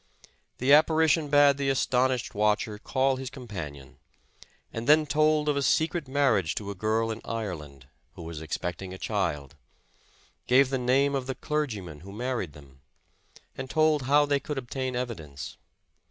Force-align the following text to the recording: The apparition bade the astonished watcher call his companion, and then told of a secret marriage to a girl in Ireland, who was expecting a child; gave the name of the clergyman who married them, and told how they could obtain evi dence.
The 0.57 0.73
apparition 0.73 1.29
bade 1.29 1.57
the 1.57 1.69
astonished 1.69 2.33
watcher 2.33 2.79
call 2.79 3.17
his 3.17 3.29
companion, 3.29 3.99
and 4.73 4.87
then 4.89 5.05
told 5.05 5.47
of 5.47 5.55
a 5.55 5.61
secret 5.61 6.07
marriage 6.07 6.55
to 6.55 6.71
a 6.71 6.73
girl 6.73 7.11
in 7.11 7.21
Ireland, 7.23 7.85
who 8.15 8.23
was 8.23 8.41
expecting 8.41 8.95
a 8.95 8.97
child; 8.97 9.53
gave 10.47 10.71
the 10.71 10.79
name 10.79 11.13
of 11.13 11.27
the 11.27 11.35
clergyman 11.35 11.99
who 11.99 12.11
married 12.11 12.53
them, 12.53 12.81
and 13.55 13.69
told 13.69 14.01
how 14.09 14.25
they 14.25 14.39
could 14.39 14.57
obtain 14.57 14.95
evi 14.95 15.17
dence. 15.17 15.57